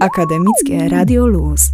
[0.00, 1.70] Akademickie Radio Luz.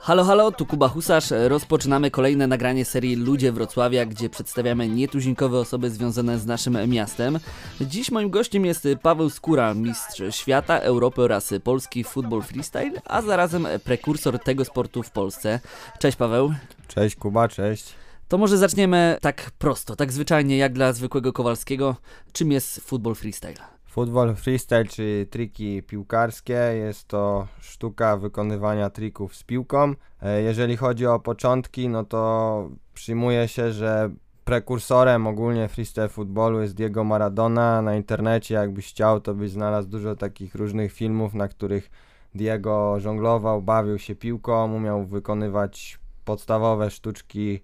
[0.00, 1.30] Halo, halo, tu Kuba Husarz.
[1.48, 7.38] Rozpoczynamy kolejne nagranie serii Ludzie Wrocławia, gdzie przedstawiamy nietuzinkowe osoby związane z naszym miastem.
[7.80, 13.66] Dziś moim gościem jest Paweł Skóra, mistrz świata, Europy oraz Polski futbol freestyle, a zarazem
[13.84, 15.60] prekursor tego sportu w Polsce.
[15.98, 16.54] Cześć Paweł.
[16.88, 18.01] Cześć Kuba, cześć.
[18.32, 21.96] To może zaczniemy tak prosto, tak zwyczajnie jak dla zwykłego Kowalskiego.
[22.32, 23.54] Czym jest futbol freestyle?
[23.86, 29.94] Futbol freestyle, czy triki piłkarskie, jest to sztuka wykonywania trików z piłką.
[30.22, 34.10] E, jeżeli chodzi o początki, no to przyjmuje się, że
[34.44, 37.82] prekursorem ogólnie freestyle futbolu jest Diego Maradona.
[37.82, 41.90] Na internecie, jakbyś chciał, to byś znalazł dużo takich różnych filmów, na których
[42.34, 47.60] Diego żonglował, bawił się piłką, umiał wykonywać podstawowe sztuczki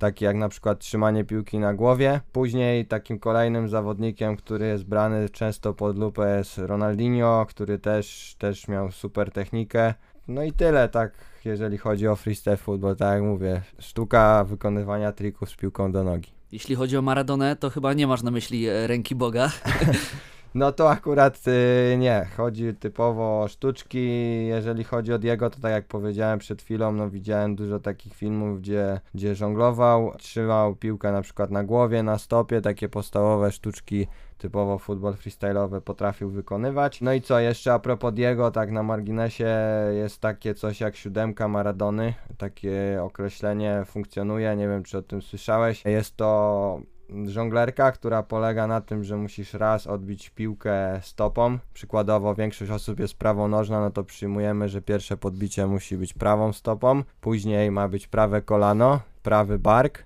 [0.00, 2.20] takie jak na przykład trzymanie piłki na głowie.
[2.32, 8.68] Później takim kolejnym zawodnikiem, który jest brany często pod lupę jest Ronaldinho, który też, też
[8.68, 9.94] miał super technikę.
[10.28, 11.12] No i tyle, tak,
[11.44, 16.32] jeżeli chodzi o freestyle football, tak jak mówię, sztuka wykonywania trików z piłką do nogi.
[16.52, 19.50] Jeśli chodzi o Maradonę, to chyba nie masz na myśli e, ręki Boga.
[20.54, 24.08] No to akurat y, nie, chodzi typowo o sztuczki.
[24.46, 28.60] Jeżeli chodzi o Diego, to tak jak powiedziałem przed chwilą, no widziałem dużo takich filmów,
[28.60, 34.06] gdzie, gdzie żonglował, trzymał piłkę na przykład na głowie, na stopie, takie podstawowe sztuczki
[34.38, 37.00] typowo futbol freestyle'owy potrafił wykonywać.
[37.00, 39.56] No i co, jeszcze a propos Diego, tak na marginesie
[39.92, 45.84] jest takie coś jak siódemka Maradony, takie określenie funkcjonuje, nie wiem czy o tym słyszałeś.
[45.84, 46.80] Jest to
[47.26, 51.58] żonglerka, która polega na tym, że musisz raz odbić piłkę stopą.
[51.74, 57.02] Przykładowo większość osób jest prawonożna, no to przyjmujemy, że pierwsze podbicie musi być prawą stopą,
[57.20, 60.04] później ma być prawe kolano, prawy bark,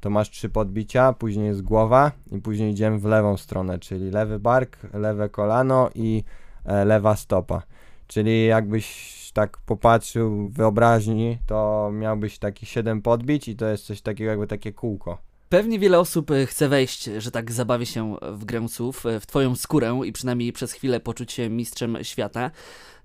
[0.00, 4.38] to masz trzy podbicia, później jest głowa i później idziemy w lewą stronę, czyli lewy
[4.38, 6.24] bark, lewe kolano i
[6.64, 7.62] e, lewa stopa.
[8.06, 14.02] Czyli jakbyś tak popatrzył w wyobraźni, to miałbyś taki 7 podbić i to jest coś
[14.02, 15.18] takiego jakby takie kółko.
[15.48, 19.26] Pewnie wiele osób e, chce wejść, że tak zabawię się w grę słów, e, w
[19.26, 22.50] Twoją skórę i przynajmniej przez chwilę poczuć się mistrzem świata.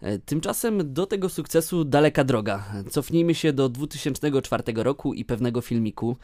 [0.01, 2.65] E, tymczasem do tego sukcesu daleka droga.
[2.89, 6.17] Cofnijmy się do 2004 roku i pewnego filmiku.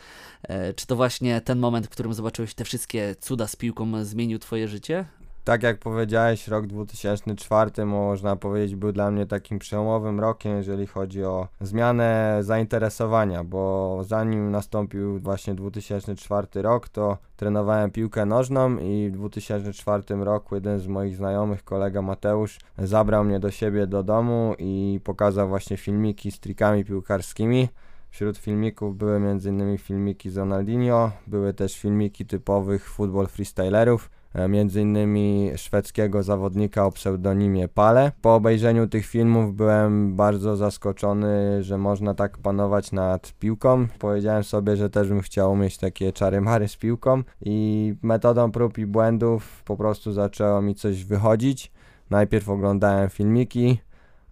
[0.75, 4.67] Czy to właśnie ten moment, w którym zobaczyłeś te wszystkie cuda z piłką, zmienił Twoje
[4.67, 5.05] życie?
[5.47, 11.23] Tak jak powiedziałeś, rok 2004 można powiedzieć był dla mnie takim przełomowym rokiem, jeżeli chodzi
[11.23, 19.13] o zmianę zainteresowania, bo zanim nastąpił właśnie 2004 rok, to trenowałem piłkę nożną i w
[19.13, 24.99] 2004 roku jeden z moich znajomych, kolega Mateusz, zabrał mnie do siebie do domu i
[25.03, 27.69] pokazał właśnie filmiki z trikami piłkarskimi.
[28.09, 29.77] Wśród filmików były m.in.
[29.77, 34.09] filmiki z Ronaldinho, były też filmiki typowych futbol freestylerów,
[34.49, 38.11] między innymi szwedzkiego zawodnika o pseudonimie Pale.
[38.21, 43.87] Po obejrzeniu tych filmów byłem bardzo zaskoczony, że można tak panować nad piłką.
[43.99, 48.85] Powiedziałem sobie, że też bym chciał mieć takie czary-mary z piłką i metodą prób i
[48.85, 51.71] błędów po prostu zaczęło mi coś wychodzić.
[52.09, 53.79] Najpierw oglądałem filmiki,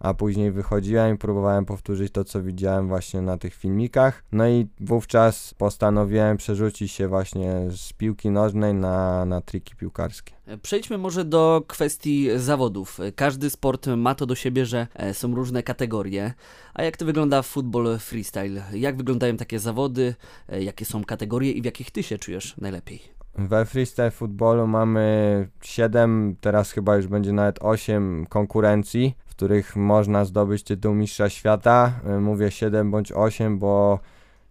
[0.00, 4.24] a później wychodziłem i próbowałem powtórzyć to, co widziałem właśnie na tych filmikach.
[4.32, 10.36] No i wówczas postanowiłem przerzucić się właśnie z piłki nożnej na, na triki piłkarskie.
[10.62, 12.98] Przejdźmy może do kwestii zawodów.
[13.16, 16.34] Każdy sport ma to do siebie, że e, są różne kategorie.
[16.74, 18.62] A jak to wygląda w futbol freestyle?
[18.72, 20.14] Jak wyglądają takie zawody?
[20.48, 23.16] E, jakie są kategorie i w jakich ty się czujesz najlepiej?
[23.38, 30.62] We freestyle futbolu mamy 7, teraz chyba już będzie nawet 8 konkurencji których można zdobyć
[30.62, 31.92] tytuł mistrza świata.
[32.06, 33.98] E, mówię 7 bądź 8, bo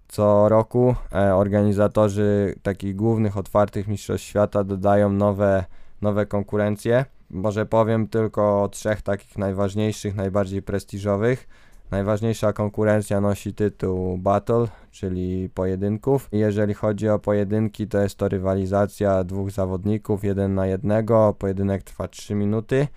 [0.07, 5.66] co roku e, organizatorzy takich głównych, otwartych mistrzostw świata dodają nowe,
[6.01, 7.06] nowe konkurencje.
[7.29, 11.47] Może powiem tylko o trzech takich najważniejszych, najbardziej prestiżowych.
[11.91, 16.29] Najważniejsza konkurencja nosi tytuł Battle, czyli pojedynków.
[16.31, 21.36] Jeżeli chodzi o pojedynki, to jest to rywalizacja dwóch zawodników, jeden na jednego.
[21.39, 22.88] Pojedynek trwa 3 minuty.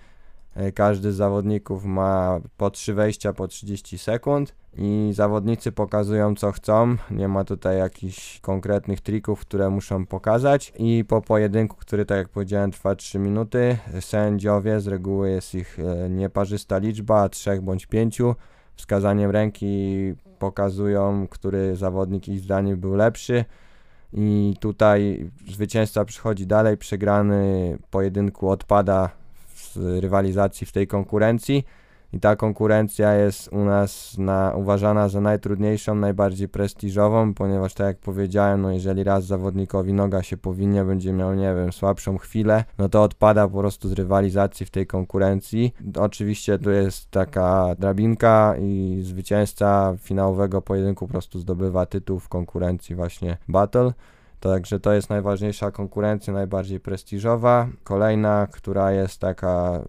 [0.59, 6.51] E, każdy z zawodników ma po 3 wejścia po 30 sekund i zawodnicy pokazują co
[6.51, 6.95] chcą.
[7.11, 10.73] Nie ma tutaj jakichś konkretnych trików, które muszą pokazać.
[10.77, 15.79] I po pojedynku, który tak jak powiedziałem trwa 3 minuty, sędziowie, z reguły jest ich
[15.79, 18.21] e, nieparzysta liczba, 3 bądź 5,
[18.75, 23.45] wskazaniem ręki pokazują, który zawodnik ich zdaniem był lepszy.
[24.13, 29.18] I tutaj zwycięzca przychodzi dalej, przegrany pojedynku odpada
[29.77, 31.63] rywalizacji w tej konkurencji.
[32.13, 37.97] i ta konkurencja jest u nas na, uważana za najtrudniejszą, najbardziej prestiżową, ponieważ tak jak
[37.97, 42.89] powiedziałem, no jeżeli raz zawodnikowi noga się powinie, będzie miał, nie wiem, słabszą chwilę, no
[42.89, 45.73] to odpada po prostu z rywalizacji w tej konkurencji.
[45.99, 52.95] Oczywiście tu jest taka drabinka i zwycięzca finałowego pojedynku po prostu zdobywa tytuł w konkurencji
[52.95, 53.93] właśnie Battle.
[54.39, 57.67] Także to jest najważniejsza konkurencja, najbardziej prestiżowa.
[57.83, 59.81] Kolejna, która jest taka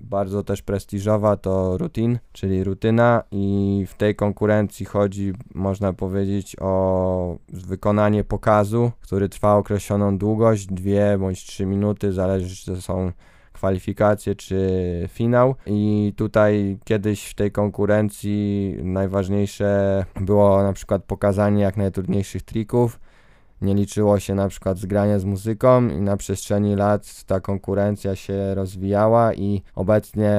[0.00, 3.22] bardzo też prestiżowa to rutin, czyli rutyna.
[3.30, 11.18] I w tej konkurencji chodzi, można powiedzieć, o wykonanie pokazu, który trwa określoną długość, dwie
[11.18, 13.12] bądź trzy minuty, zależy czy to są
[13.52, 15.54] kwalifikacje czy finał.
[15.66, 23.00] I tutaj kiedyś w tej konkurencji najważniejsze było na przykład pokazanie jak najtrudniejszych trików,
[23.64, 28.54] nie liczyło się na przykład zgranie z muzyką i na przestrzeni lat ta konkurencja się
[28.54, 30.34] rozwijała i obecnie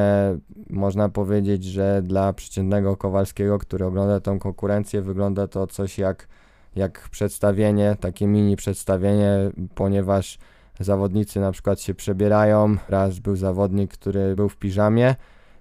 [0.69, 6.27] można powiedzieć, że dla przeciętnego Kowalskiego, który ogląda tą konkurencję, wygląda to coś jak,
[6.75, 10.38] jak przedstawienie, takie mini przedstawienie, ponieważ
[10.80, 12.78] zawodnicy na przykład się przebierają.
[12.89, 15.16] Raz był zawodnik, który był w piżamie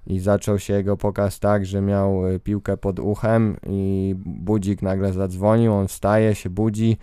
[0.06, 5.12] i zaczął się jego pokaz tak, że miał y, piłkę pod uchem i budzik nagle
[5.12, 6.96] zadzwonił, on wstaje, się budzi,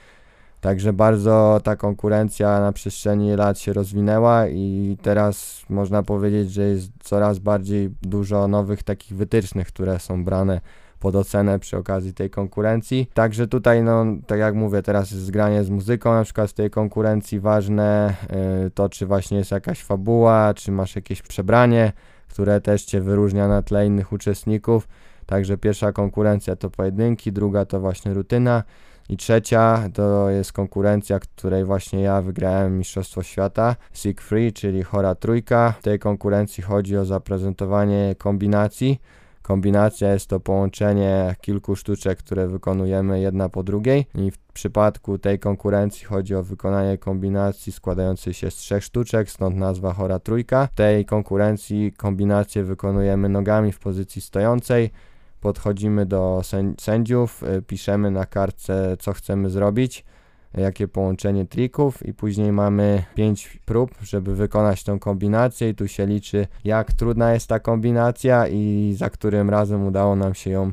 [0.61, 6.91] Także bardzo ta konkurencja na przestrzeni lat się rozwinęła i teraz można powiedzieć, że jest
[7.03, 10.61] coraz bardziej dużo nowych takich wytycznych, które są brane
[10.99, 13.09] pod ocenę przy okazji tej konkurencji.
[13.13, 16.69] Także tutaj, no, tak jak mówię, teraz jest zgranie z muzyką, na przykład w tej
[16.69, 18.15] konkurencji ważne
[18.63, 21.91] yy, to, czy właśnie jest jakaś fabuła, czy masz jakieś przebranie,
[22.27, 24.87] które też Cię wyróżnia na tle innych uczestników.
[25.25, 28.63] Także pierwsza konkurencja to pojedynki, druga to właśnie rutyna.
[29.11, 35.15] I trzecia to jest konkurencja, której właśnie ja wygrałem Mistrzostwo Świata, Sig Free, czyli chora
[35.15, 35.73] trójka.
[35.79, 39.01] W tej konkurencji chodzi o zaprezentowanie kombinacji.
[39.41, 45.39] Kombinacja jest to połączenie kilku sztuczek, które wykonujemy jedna po drugiej i w przypadku tej
[45.39, 50.67] konkurencji chodzi o wykonanie kombinacji składającej się z trzech sztuczek, stąd nazwa chora trójka.
[50.71, 54.91] W tej konkurencji kombinację wykonujemy nogami w pozycji stojącej,
[55.41, 56.41] podchodzimy do
[56.79, 60.05] sędziów, y, piszemy na kartce, co chcemy zrobić,
[60.57, 65.69] jakie połączenie trików i później mamy 5 prób, żeby wykonać tą kombinację.
[65.69, 70.33] I tu się liczy, jak trudna jest ta kombinacja i za którym razem udało nam
[70.33, 70.71] się ją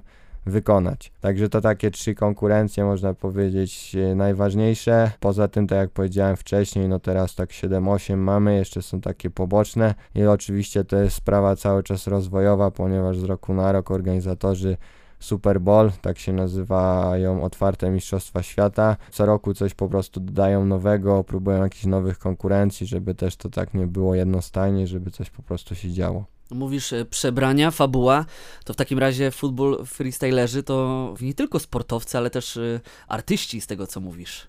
[0.51, 1.13] wykonać.
[1.21, 5.11] Także to takie trzy konkurencje, można powiedzieć, e, najważniejsze.
[5.21, 9.95] Poza tym, tak jak powiedziałem wcześniej, no teraz tak 7-8 mamy, jeszcze są takie poboczne
[10.15, 14.77] i oczywiście to jest sprawa cały czas rozwojowa, ponieważ z roku na rok organizatorzy
[15.21, 18.97] Super Bowl, tak się nazywają otwarte Mistrzostwa Świata.
[19.11, 23.75] Co roku coś po prostu dodają nowego, próbują jakichś nowych konkurencji, żeby też to tak
[23.75, 26.25] nie było jednostajnie, żeby coś po prostu się działo.
[26.51, 28.25] Mówisz e, przebrania, fabuła,
[28.65, 33.67] to w takim razie futbol freestylerzy to nie tylko sportowcy, ale też e, artyści z
[33.67, 34.49] tego co mówisz.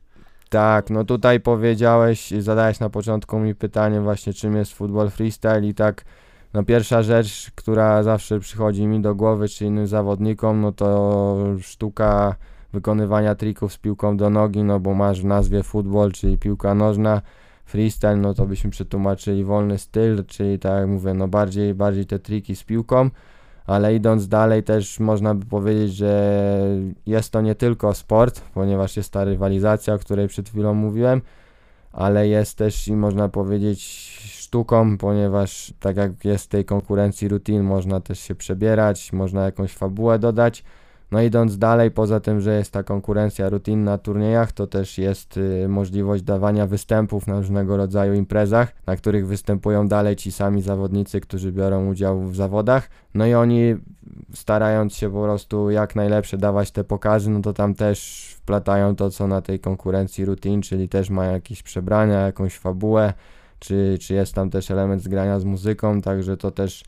[0.50, 5.74] Tak, no tutaj powiedziałeś, zadałeś na początku mi pytanie właśnie czym jest futbol freestyle i
[5.74, 6.06] tak
[6.54, 12.36] no pierwsza rzecz, która zawsze przychodzi mi do głowy czy innym zawodnikom, no to sztuka
[12.74, 17.22] wykonywania trików z piłką do nogi, no bo masz w nazwie futbol, czyli piłka nożna,
[17.66, 22.20] freestyle, no to byśmy przetłumaczyli wolny styl, czyli tak jak mówię, no bardziej, bardziej te
[22.20, 23.10] triki z piłką,
[23.66, 26.42] ale idąc dalej też można by powiedzieć, że
[27.06, 31.22] jest to nie tylko sport, ponieważ jest ta rywalizacja, o której przed chwilą mówiłem,
[31.92, 33.80] ale jest też i można powiedzieć
[34.50, 39.74] sztuką, ponieważ tak jak jest w tej konkurencji rutin, można też się przebierać, można jakąś
[39.74, 40.64] fabułę dodać,
[41.12, 45.38] no idąc dalej, poza tym, że jest ta konkurencja rutin na turniejach, to też jest
[45.38, 51.22] y, możliwość dawania występów na różnego rodzaju imprezach, na których występują dalej ci sami zawodnicy,
[51.22, 52.90] którzy biorą udział w zawodach.
[53.14, 53.76] No i oni
[54.34, 59.10] starając się po prostu jak najlepsze dawać te pokazy, no to tam też wplatają to,
[59.10, 63.14] co na tej konkurencji rutin, czyli też mają jakieś przebrania, jakąś fabułę,
[63.60, 66.84] czy, czy jest tam też element zgrania z muzyką, także to też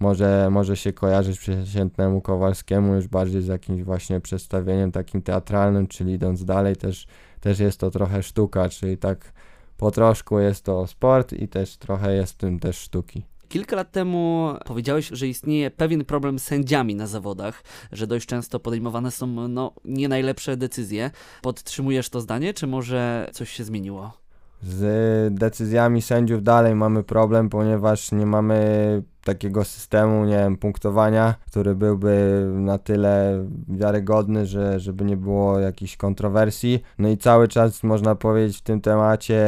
[0.00, 6.12] może, może się kojarzyć przeciętnemu Kowalskiemu już bardziej z jakimś właśnie przedstawieniem takim teatralnym, czyli
[6.12, 7.06] idąc dalej też,
[7.40, 9.32] też jest to trochę sztuka, czyli tak
[9.76, 13.22] po troszku jest to sport i też trochę jest w tym też sztuki.
[13.48, 18.60] Kilka lat temu powiedziałeś, że istnieje pewien problem z sędziami na zawodach, że dość często
[18.60, 21.10] podejmowane są no, nie najlepsze decyzje.
[21.42, 24.25] Podtrzymujesz to zdanie, czy może coś się zmieniło?
[24.62, 31.74] Z decyzjami sędziów dalej mamy problem, ponieważ nie mamy takiego systemu, nie wiem, punktowania, który
[31.74, 36.82] byłby na tyle wiarygodny, że żeby nie było jakichś kontrowersji.
[36.98, 39.46] No i cały czas można powiedzieć w tym temacie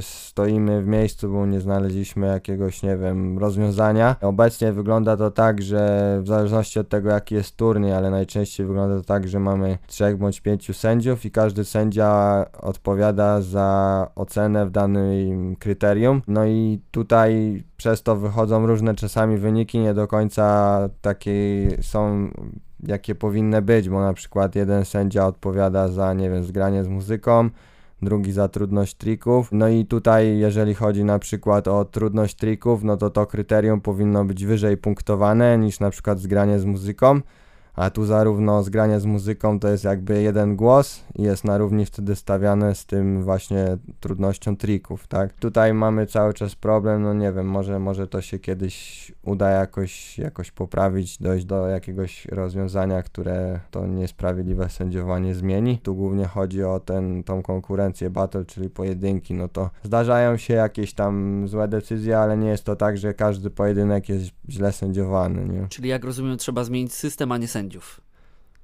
[0.00, 4.16] stoimy w miejscu, bo nie znaleźliśmy jakiegoś, nie wiem, rozwiązania.
[4.20, 8.96] Obecnie wygląda to tak, że w zależności od tego jaki jest turniej, ale najczęściej wygląda
[8.96, 14.70] to tak, że mamy trzech bądź pięciu sędziów i każdy sędzia odpowiada za ocenę w
[14.70, 16.22] danym kryterium.
[16.28, 22.30] No i tutaj przez to wychodzą różne czasami wyniki, nie do końca takie są
[22.86, 27.50] jakie powinny być, bo na przykład jeden sędzia odpowiada za, nie wiem, zgranie z muzyką,
[28.02, 29.48] drugi za trudność trików.
[29.52, 34.24] No i tutaj, jeżeli chodzi na przykład o trudność trików, no to to kryterium powinno
[34.24, 37.20] być wyżej punktowane niż na przykład zgranie z muzyką
[37.80, 41.86] a tu zarówno zgranie z muzyką to jest jakby jeden głos i jest na równi
[41.86, 45.32] wtedy stawiane z tym właśnie trudnością trików, tak?
[45.32, 50.18] Tutaj mamy cały czas problem, no nie wiem, może, może to się kiedyś uda jakoś,
[50.18, 55.78] jakoś poprawić, dojść do jakiegoś rozwiązania, które to niesprawiedliwe sędziowanie zmieni.
[55.78, 60.94] Tu głównie chodzi o ten, tą konkurencję battle, czyli pojedynki, no to zdarzają się jakieś
[60.94, 65.68] tam złe decyzje, ale nie jest to tak, że każdy pojedynek jest źle sędziowany, nie?
[65.68, 68.00] Czyli jak rozumiem trzeba zmienić system, a nie sędziów sędziów.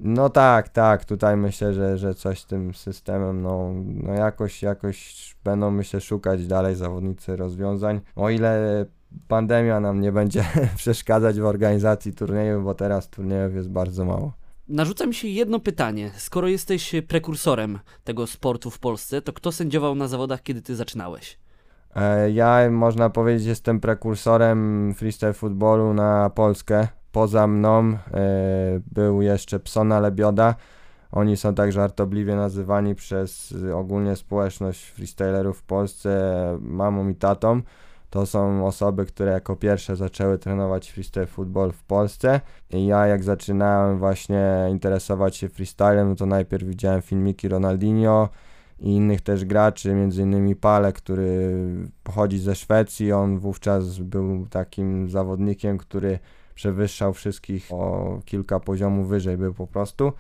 [0.01, 5.37] No tak, tak, tutaj myślę, że, że coś z tym systemem, no, no jakoś, jakoś
[5.45, 8.87] będą myślę szukać dalej zawodnicy rozwiązań, o ile
[9.29, 10.45] pandemia nam nie będzie
[10.77, 14.33] przeszkadzać w organizacji turniejów, bo teraz turniejów jest bardzo mało.
[14.69, 16.11] Narzuca mi się jedno pytanie.
[16.17, 21.39] Skoro jesteś prekursorem tego sportu w Polsce, to kto sędziował na zawodach, kiedy ty zaczynałeś?
[21.97, 27.99] E, ja, można powiedzieć, jestem prekursorem freestyle footballu na Polskę poza mną e,
[28.93, 30.55] był jeszcze Psona Lebioda.
[31.13, 36.11] Oni są tak żartobliwie nazywani przez ogólnie społeczność freestylerów w Polsce
[36.61, 37.63] mamą i tatą.
[38.11, 42.41] To są osoby, które jako pierwsze zaczęły trenować freestyle football w Polsce.
[42.71, 48.29] I ja jak zaczynałem właśnie interesować się freestylem, to najpierw widziałem filmiki Ronaldinho
[48.79, 51.55] i innych też graczy, między innymi Pale, który
[52.03, 53.13] pochodzi ze Szwecji.
[53.13, 56.19] On wówczas był takim zawodnikiem, który
[56.57, 60.13] przewyższał wszystkich o kilka poziomów wyżej był po prostu.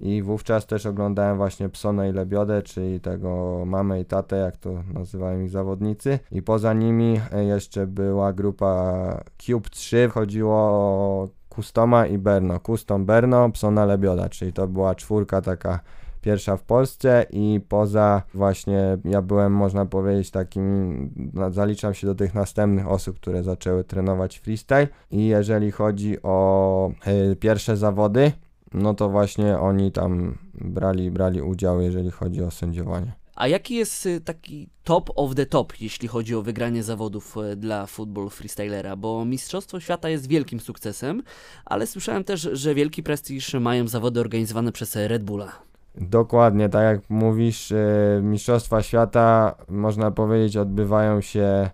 [0.00, 4.82] I wówczas też oglądałem właśnie Psonę i Lebiodę, czyli tego mamę i tatę, jak to
[4.94, 6.18] nazywają ich zawodnicy.
[6.32, 12.60] I poza nimi e, jeszcze była grupa Cube 3, chodziło o Kustoma i Berno.
[12.60, 15.80] Kustom, Berno, Psona, Lebioda, czyli to była czwórka taka
[16.20, 21.10] pierwsza w Polsce i poza właśnie ja byłem można powiedzieć takim,
[21.50, 26.90] zaliczam się do tych następnych osób, które zaczęły trenować freestyle i jeżeli chodzi o
[27.32, 28.32] y, pierwsze zawody,
[28.74, 33.12] no to właśnie oni tam brali, brali udział, jeżeli chodzi o sędziowanie.
[33.40, 37.56] A jaki jest y, taki top of the top, jeśli chodzi o wygranie zawodów y,
[37.56, 38.96] dla football freestylera?
[38.96, 41.22] Bo Mistrzostwo Świata jest wielkim sukcesem,
[41.64, 45.69] ale słyszałem też, że wielki prestiż mają zawody organizowane przez Red Bulla.
[45.94, 51.70] Dokładnie, tak jak mówisz, e, Mistrzostwa Świata, można powiedzieć, odbywają się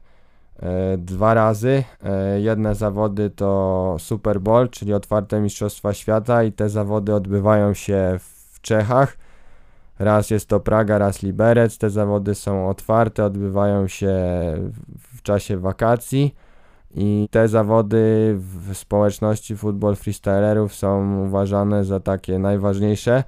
[0.57, 1.85] e, dwa razy.
[2.05, 8.19] E, jedne zawody to Super Bowl, czyli otwarte Mistrzostwa Świata, i te zawody odbywają się
[8.19, 9.17] w Czechach.
[9.99, 11.79] Raz jest to Praga, raz Liberec.
[11.79, 14.15] Te zawody są otwarte, odbywają się
[14.99, 16.35] w czasie wakacji.
[16.95, 23.25] I te zawody w społeczności futbol freestylerów są uważane za takie najważniejsze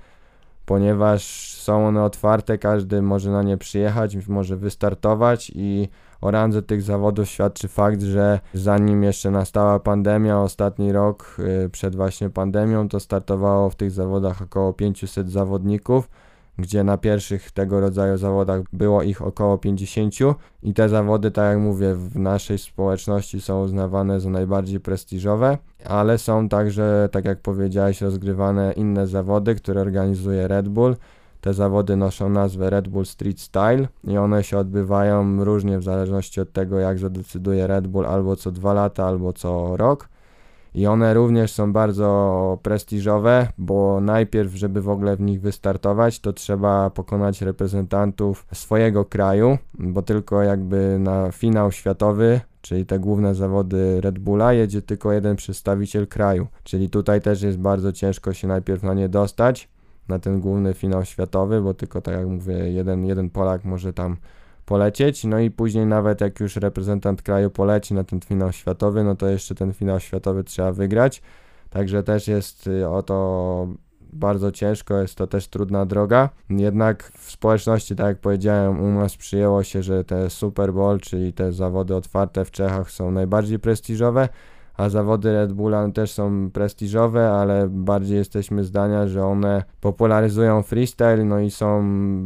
[0.68, 5.88] ponieważ są one otwarte, każdy może na nie przyjechać, może wystartować i
[6.20, 11.96] o randze tych zawodów świadczy fakt, że zanim jeszcze nastała pandemia, ostatni rok y, przed
[11.96, 16.08] właśnie pandemią, to startowało w tych zawodach około 500 zawodników
[16.58, 20.14] gdzie na pierwszych tego rodzaju zawodach było ich około 50
[20.62, 26.18] i te zawody, tak jak mówię, w naszej społeczności są uznawane za najbardziej prestiżowe, ale
[26.18, 30.96] są także, tak jak powiedziałeś, rozgrywane inne zawody, które organizuje Red Bull.
[31.40, 36.40] Te zawody noszą nazwę Red Bull Street Style i one się odbywają różnie w zależności
[36.40, 40.08] od tego, jak zadecyduje Red Bull albo co dwa lata, albo co rok
[40.78, 46.32] i one również są bardzo prestiżowe, bo najpierw, żeby w ogóle w nich wystartować, to
[46.32, 54.00] trzeba pokonać reprezentantów swojego kraju, bo tylko jakby na finał światowy, czyli te główne zawody
[54.00, 56.46] Red Bulla, jedzie tylko jeden przedstawiciel kraju.
[56.64, 59.68] Czyli tutaj też jest bardzo ciężko się najpierw na nie dostać,
[60.08, 64.16] na ten główny finał światowy, bo tylko tak jak mówię, jeden, jeden Polak może tam
[64.68, 69.16] polecieć, no i później nawet jak już reprezentant kraju poleci na ten finał światowy, no
[69.16, 71.22] to jeszcze ten finał światowy trzeba wygrać,
[71.70, 73.68] także też jest y, o to
[74.12, 76.28] bardzo ciężko, jest to też trudna droga.
[76.50, 81.32] Jednak w społeczności, tak jak powiedziałem, u nas przyjęło się, że te Super Bowl, czyli
[81.32, 84.28] te zawody otwarte w Czechach są najbardziej prestiżowe,
[84.78, 91.24] a zawody Red Bulla też są prestiżowe, ale bardziej jesteśmy zdania, że one popularyzują freestyle,
[91.24, 91.82] no i są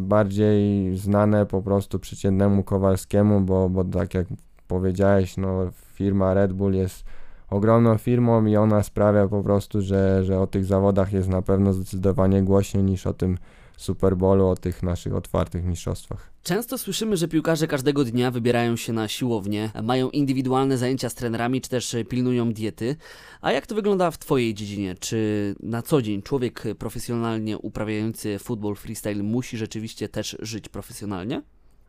[0.08, 4.26] bardziej znane po prostu przeciętnemu Kowalskiemu, bo, bo tak jak
[4.66, 7.04] powiedziałeś, no firma Red Bull jest
[7.50, 11.72] ogromną firmą i ona sprawia po prostu, że, że o tych zawodach jest na pewno
[11.72, 13.38] zdecydowanie głośniej niż o tym
[13.76, 16.32] Super Bowlu, o tych naszych otwartych mistrzostwach.
[16.42, 21.60] Często słyszymy, że piłkarze każdego dnia wybierają się na siłownię, mają indywidualne zajęcia z trenerami,
[21.60, 22.96] czy też pilnują diety.
[23.40, 24.94] A jak to wygląda w Twojej dziedzinie?
[24.94, 31.42] Czy na co dzień człowiek profesjonalnie uprawiający futbol freestyle musi rzeczywiście też żyć profesjonalnie?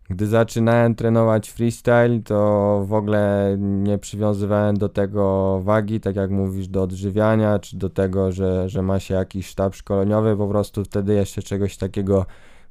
[0.09, 6.67] Gdy zaczynałem trenować freestyle, to w ogóle nie przywiązywałem do tego wagi, tak jak mówisz,
[6.67, 11.13] do odżywiania, czy do tego, że, że ma się jakiś sztab szkoleniowy, po prostu wtedy
[11.13, 12.25] jeszcze czegoś takiego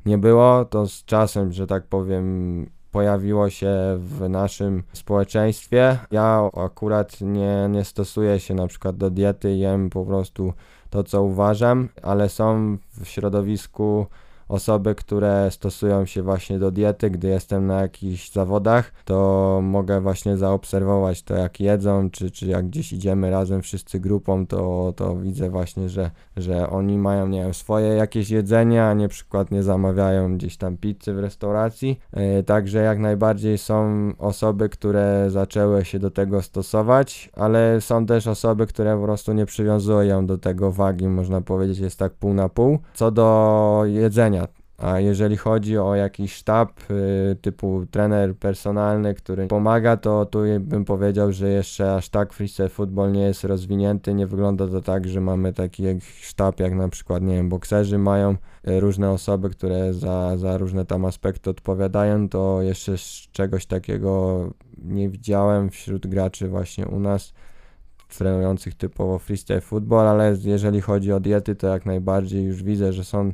[0.06, 0.64] nie było.
[0.64, 5.98] To z czasem, że tak powiem, pojawiło się w naszym społeczeństwie.
[6.10, 10.52] Ja akurat nie, nie stosuję się na przykład do diety, jem po prostu
[10.90, 14.06] to, co uważam, ale są w środowisku
[14.52, 20.36] osoby, które stosują się właśnie do diety, gdy jestem na jakichś zawodach, to mogę właśnie
[20.36, 25.50] zaobserwować to, jak jedzą, czy, czy jak gdzieś idziemy razem wszyscy grupą, to, to widzę
[25.50, 30.36] właśnie, że, że oni mają, nie wiem, swoje jakieś jedzenie, a nie przykład nie zamawiają
[30.36, 32.00] gdzieś tam pizzy w restauracji.
[32.16, 38.26] Yy, także jak najbardziej są osoby, które zaczęły się do tego stosować, ale są też
[38.26, 42.48] osoby, które po prostu nie przywiązują do tego wagi, można powiedzieć, jest tak pół na
[42.48, 42.78] pół.
[42.94, 44.41] Co do jedzenia,
[44.82, 50.84] a jeżeli chodzi o jakiś sztab y, typu trener personalny, który pomaga, to tu bym
[50.84, 54.14] powiedział, że jeszcze aż tak freestyle football nie jest rozwinięty.
[54.14, 55.84] Nie wygląda to tak, że mamy taki
[56.20, 58.30] sztab jak na przykład, nie wiem, bokserzy mają
[58.68, 62.28] y, różne osoby, które za, za różne tam aspekty odpowiadają.
[62.28, 62.94] To jeszcze
[63.32, 67.32] czegoś takiego nie widziałem wśród graczy właśnie u nas
[68.18, 73.04] trenujących typowo freestyle football, ale jeżeli chodzi o diety, to jak najbardziej już widzę, że
[73.04, 73.32] są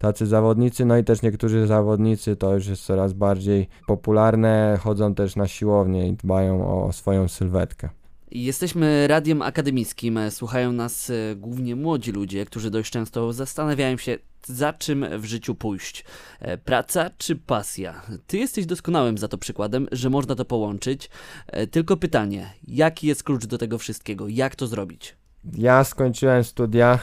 [0.00, 5.36] tacy zawodnicy, no i też niektórzy zawodnicy to już jest coraz bardziej popularne, chodzą też
[5.36, 7.88] na siłownię i dbają o swoją sylwetkę.
[8.30, 14.72] Jesteśmy radiem akademickim, słuchają nas e, głównie młodzi ludzie, którzy dość często zastanawiają się, za
[14.72, 16.04] czym w życiu pójść.
[16.40, 18.02] E, praca czy pasja?
[18.26, 21.10] Ty jesteś doskonałym za to przykładem, że można to połączyć.
[21.46, 24.28] E, tylko pytanie, jaki jest klucz do tego wszystkiego?
[24.28, 25.19] Jak to zrobić?
[25.44, 26.98] Ja skończyłem studia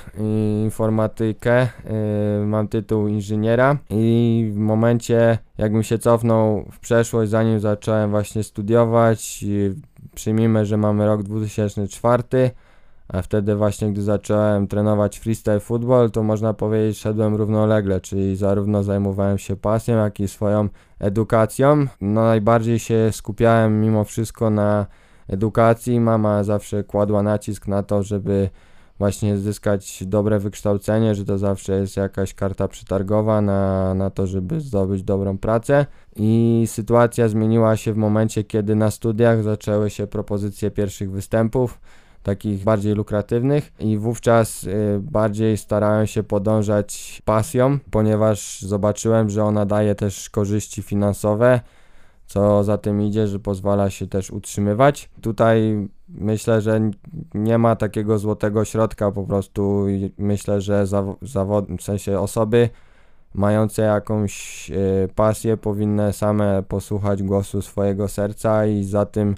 [0.64, 1.68] informatykę,
[2.42, 8.44] y, mam tytuł inżyniera i w momencie jakbym się cofnął w przeszłość, zanim zacząłem właśnie
[8.44, 9.46] studiować,
[10.16, 12.52] przyjmijmy, że mamy rok 2004,
[13.08, 18.84] a wtedy właśnie gdy zacząłem trenować freestyle football, to można powiedzieć szedłem równolegle, czyli zarówno
[18.84, 20.70] zajmowałem się pasją, jak i swoją
[21.00, 21.86] edukacją.
[22.02, 24.86] No najbardziej się skupiałem mimo wszystko na
[25.28, 26.00] edukacji.
[26.00, 28.50] Mama zawsze kładła nacisk na to, żeby
[29.00, 34.62] właśnie zyskać dobre wykształcenie, że to zawsze jest jakaś karta przetargowa na, na to, żeby
[34.62, 35.86] zdobyć dobrą pracę.
[36.16, 41.80] I sytuacja zmieniła się w momencie, kiedy na studiach zaczęły się propozycje pierwszych występów
[42.24, 49.66] takich bardziej lukratywnych i wówczas y, bardziej starałem się podążać pasją, ponieważ zobaczyłem, że ona
[49.66, 51.60] daje też korzyści finansowe,
[52.28, 55.10] co za tym idzie, że pozwala się też utrzymywać.
[55.22, 56.92] Tutaj myślę, że
[57.34, 59.86] nie ma takiego złotego środka, po prostu
[60.18, 60.86] myślę, że
[61.22, 62.70] zawod, w sensie osoby
[63.34, 69.36] mające jakąś y, pasję powinny same posłuchać głosu swojego serca i za tym,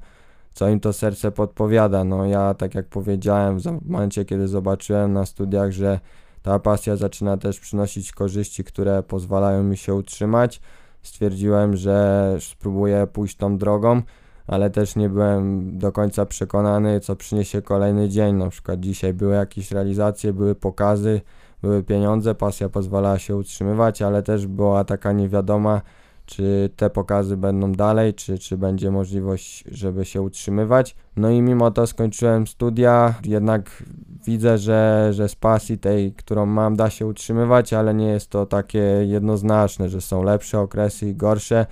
[0.54, 2.04] co im to serce podpowiada.
[2.04, 6.00] No ja, tak jak powiedziałem, w momencie, kiedy zobaczyłem na studiach, że
[6.42, 10.62] ta pasja zaczyna też przynosić korzyści, które pozwalają mi się utrzymać,
[11.02, 14.02] stwierdziłem, że spróbuję pójść tą drogą,
[14.48, 18.36] ale też nie byłem do końca przekonany, co przyniesie kolejny dzień.
[18.36, 21.22] Na przykład dzisiaj były jakieś realizacje, były pokazy,
[21.62, 25.82] były pieniądze, pasja pozwalała się utrzymywać, ale też była taka niewiadoma,
[26.30, 30.96] czy te pokazy będą dalej, czy, czy będzie możliwość, żeby się utrzymywać.
[31.16, 33.84] No i mimo to skończyłem studia, jednak
[34.26, 38.46] widzę, że, że z pasji tej, którą mam, da się utrzymywać, ale nie jest to
[38.46, 41.66] takie jednoznaczne, że są lepsze okresy i gorsze.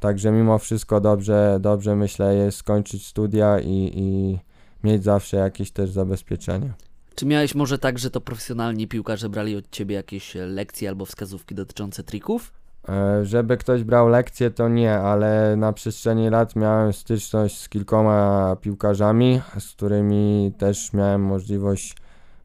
[0.00, 4.38] Także mimo wszystko dobrze, dobrze myślę jest skończyć studia i, i
[4.84, 6.72] mieć zawsze jakieś też zabezpieczenie.
[7.14, 11.54] Czy miałeś może tak, że to profesjonalni piłkarze brali od ciebie jakieś lekcje albo wskazówki
[11.54, 12.52] dotyczące trików?
[12.88, 18.56] E, żeby ktoś brał lekcje, to nie, ale na przestrzeni lat miałem styczność z kilkoma
[18.60, 21.96] piłkarzami, z którymi też miałem możliwość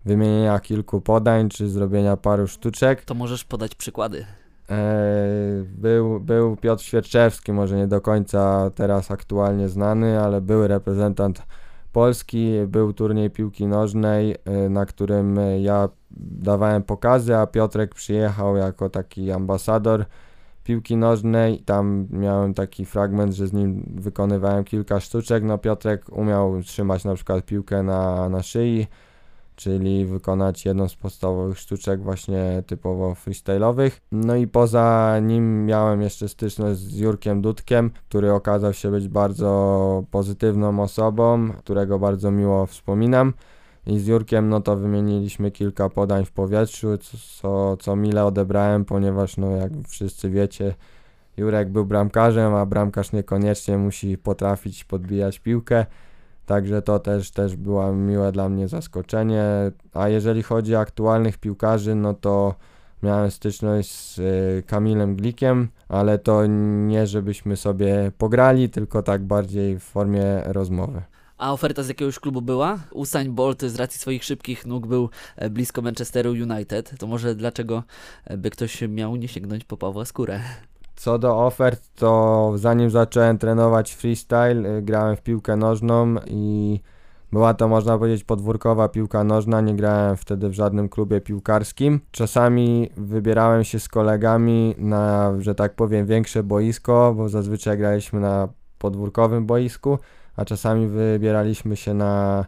[0.06, 3.06] wymienienia kilku podań czy zrobienia paru sztuczek.
[3.06, 4.26] To możesz podać przykłady.
[4.70, 4.76] E,
[5.64, 11.42] był, był Piotr Świerczewski, może nie do końca teraz aktualnie znany, ale były reprezentant
[11.92, 18.90] Polski był turniej piłki nożnej, y, na którym ja dawałem pokazy, a Piotrek przyjechał jako
[18.90, 20.06] taki ambasador
[20.64, 21.60] piłki nożnej.
[21.60, 25.44] Tam miałem taki fragment, że z nim wykonywałem kilka sztuczek.
[25.44, 28.88] No Piotrek umiał trzymać na przykład piłkę na, na szyi,
[29.56, 33.92] czyli wykonać jedną z podstawowych sztuczek właśnie typowo freestyle'owych.
[34.12, 40.04] No i poza nim miałem jeszcze styczność z Jurkiem Dudkiem, który okazał się być bardzo
[40.12, 43.34] pozytywną osobą, którego bardzo miło wspominam.
[43.88, 46.88] I z Jurkiem no to wymieniliśmy kilka podań w powietrzu,
[47.42, 50.74] co, co mile odebrałem, ponieważ no jak wszyscy wiecie,
[51.38, 55.86] Jurek był bramkarzem, a bramkarz niekoniecznie musi potrafić podbijać piłkę.
[56.46, 59.44] Także to też, też było miłe dla mnie zaskoczenie.
[59.94, 62.56] A jeżeli chodzi o aktualnych piłkarzy, no to
[63.04, 66.46] miałem styczność z y, Kamilem Glikiem, ale to
[66.88, 71.02] nie żebyśmy sobie pograli, tylko tak bardziej w formie rozmowy.
[71.42, 72.80] A oferta z jakiegoś klubu była?
[72.92, 76.94] Usain Bolt z racji swoich szybkich nóg był e, blisko Manchesteru United.
[77.00, 77.84] To może dlaczego
[78.26, 80.40] e, by ktoś miał nie sięgnąć po Pawła Skórę?
[80.96, 86.80] Co do ofert, to zanim zacząłem trenować freestyle, y, grałem w piłkę nożną i
[87.32, 92.00] była to można powiedzieć podwórkowa piłka nożna, nie grałem wtedy w żadnym klubie piłkarskim.
[92.12, 98.48] Czasami wybierałem się z kolegami na, że tak powiem, większe boisko, bo zazwyczaj graliśmy na
[98.78, 100.00] podwórkowym boisku,
[100.36, 102.46] a czasami wybieraliśmy się na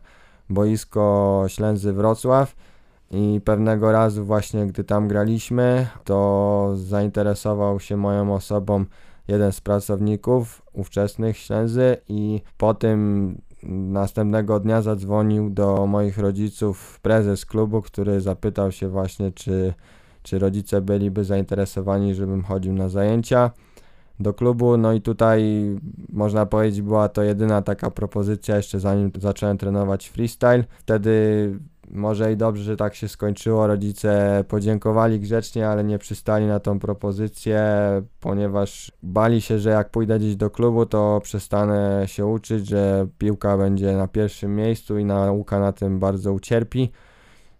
[0.49, 2.55] boisko Ślęzy Wrocław
[3.11, 8.85] i pewnego razu właśnie gdy tam graliśmy, to zainteresował się moją osobą
[9.27, 13.35] jeden z pracowników ówczesnych Ślęzy i po tym
[13.69, 19.73] następnego dnia zadzwonił do moich rodziców prezes klubu, który zapytał się właśnie czy,
[20.23, 23.51] czy rodzice byliby zainteresowani, żebym chodził na zajęcia
[24.23, 24.77] do klubu.
[24.77, 25.65] No i tutaj
[26.09, 30.63] można powiedzieć, była to jedyna taka propozycja jeszcze zanim zacząłem trenować freestyle.
[30.79, 31.59] Wtedy
[31.91, 33.67] może i dobrze, że tak się skończyło.
[33.67, 37.61] Rodzice podziękowali grzecznie, ale nie przystali na tą propozycję,
[38.19, 43.57] ponieważ bali się, że jak pójdę gdzieś do klubu, to przestanę się uczyć, że piłka
[43.57, 46.91] będzie na pierwszym miejscu i nauka na tym bardzo ucierpi.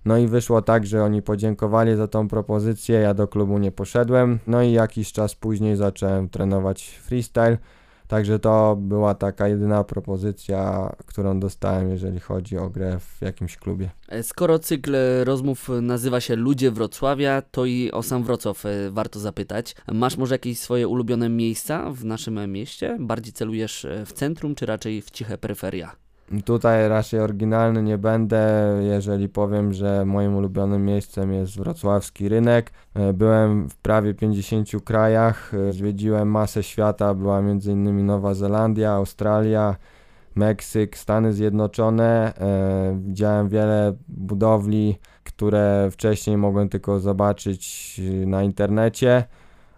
[0.06, 4.40] No i wyszło tak, że oni podziękowali za tą propozycję, ja do klubu nie poszedłem.
[4.48, 7.58] No i jakiś czas później zacząłem trenować freestyle.
[8.08, 13.90] Także to była taka jedyna propozycja, którą dostałem, jeżeli chodzi o grę w jakimś klubie.
[14.10, 19.20] E, skoro cykl rozmów nazywa się Ludzie Wrocławia, to i o sam Wrocław e, warto
[19.20, 19.76] zapytać.
[19.92, 22.98] Masz może jakieś swoje ulubione miejsca w naszym mieście?
[23.00, 26.03] Bardziej celujesz e, w centrum, czy raczej w ciche peryferia?
[26.46, 32.72] Tutaj raczej oryginalny nie będę, jeżeli powiem, że moim ulubionym miejscem jest wrocławski rynek.
[32.94, 38.06] E, byłem w prawie 50 krajach, e, zwiedziłem masę świata, była m.in.
[38.06, 39.76] Nowa Zelandia, Australia,
[40.36, 42.34] Meksyk, Stany Zjednoczone.
[42.38, 49.24] E, widziałem wiele budowli, które wcześniej mogłem tylko zobaczyć na internecie.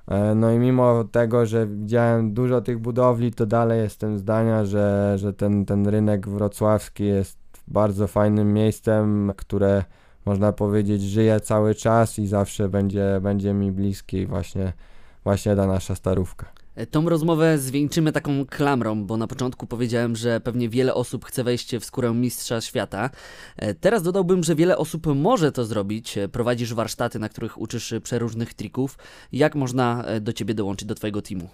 [0.08, 5.16] E, no i mimo tego, że widziałem dużo tych budowli, to dalej jestem zdania, że,
[5.18, 7.38] że ten, ten rynek wrocławski jest
[7.68, 9.84] bardzo fajnym miejscem, które
[10.26, 14.74] można powiedzieć żyje cały czas i zawsze będzie, będzie mi bliski właśnie,
[15.24, 16.55] właśnie ta nasza starówka.
[16.92, 21.76] Tą rozmowę zwieńczymy taką klamrą, bo na początku powiedziałem, że pewnie wiele osób chce wejść
[21.76, 23.10] w skórę mistrza świata.
[23.58, 26.18] E, teraz dodałbym, że wiele osób może to zrobić.
[26.18, 28.98] E, prowadzisz warsztaty, na których uczysz przeróżnych trików.
[29.32, 31.50] Jak można e, do ciebie dołączyć do twojego teamu?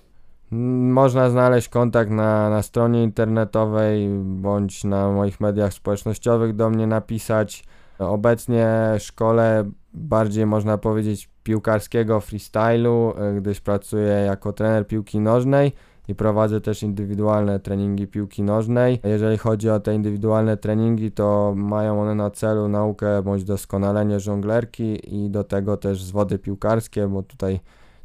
[0.91, 7.63] Można znaleźć kontakt na, na stronie internetowej bądź na moich mediach społecznościowych do mnie napisać.
[7.99, 8.67] Obecnie
[8.99, 15.71] szkole bardziej można powiedzieć piłkarskiego freestylu, e, gdyż pracuję jako trener piłki nożnej
[16.08, 18.99] i prowadzę też indywidualne treningi piłki nożnej.
[19.04, 25.15] Jeżeli chodzi o te indywidualne treningi, to mają one na celu naukę bądź doskonalenie żonglerki
[25.15, 27.60] i do tego też zwody piłkarskie, bo tutaj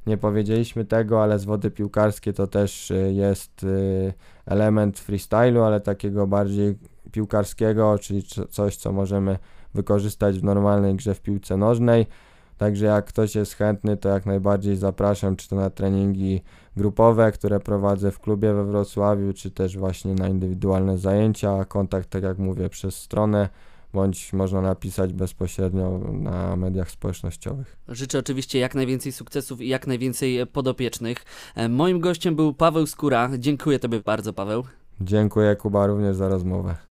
[0.06, 4.12] nie powiedzieliśmy tego, ale zwody piłkarskie to też e, jest e,
[4.46, 6.78] element freestylu, ale takiego bardziej
[7.12, 9.38] piłkarskiego, czyli coś, co możemy
[9.74, 12.06] wykorzystać w normalnej grze w piłce nożnej.
[12.58, 16.42] Także jak ktoś jest chętny, to jak najbardziej zapraszam, czy to na treningi
[16.76, 21.64] grupowe, które prowadzę w klubie we Wrocławiu, czy też właśnie na indywidualne zajęcia.
[21.64, 23.48] Kontakt, tak jak mówię, przez stronę
[23.92, 27.76] bądź można napisać bezpośrednio na mediach społecznościowych.
[27.88, 31.24] Życzę oczywiście jak najwięcej sukcesów i jak najwięcej podopiecznych.
[31.54, 33.30] E, moim gościem był Paweł Skóra.
[33.38, 34.64] Dziękuję Tobie bardzo, Paweł.
[35.00, 36.76] Dziękuję Kuba również za rozmowę.